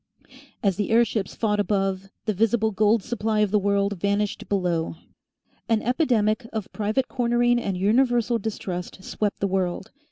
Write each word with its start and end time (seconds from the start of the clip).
As 0.63 0.77
the 0.77 0.89
airships 0.89 1.35
fought 1.35 1.59
above, 1.59 2.09
the 2.25 2.33
visible 2.33 2.71
gold 2.71 3.03
supply 3.03 3.41
of 3.41 3.51
the 3.51 3.59
world 3.59 3.99
vanished 4.01 4.49
below. 4.49 4.95
An 5.69 5.83
epidemic 5.83 6.47
of 6.51 6.73
private 6.73 7.07
cornering 7.07 7.59
and 7.61 7.77
universal 7.77 8.39
distrust 8.39 9.03
swept 9.03 9.39
the 9.41 9.47
world. 9.47 9.91